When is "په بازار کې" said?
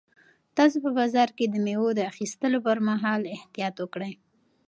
0.85-1.45